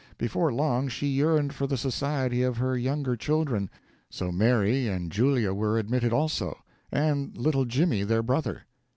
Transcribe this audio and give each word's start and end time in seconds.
Before 0.17 0.51
long 0.51 0.87
she 0.87 1.05
yearned 1.05 1.53
for 1.53 1.67
the 1.67 1.77
society 1.77 2.41
of 2.41 2.57
her 2.57 2.75
younger 2.75 3.15
children; 3.15 3.69
so 4.09 4.31
Mary 4.31 4.87
and 4.87 5.11
Julia 5.11 5.53
were 5.53 5.77
admitted 5.77 6.11
also, 6.11 6.57
and 6.91 7.37
little 7.37 7.65
Jimmy, 7.65 8.01
their 8.01 8.23
brother. 8.23 8.63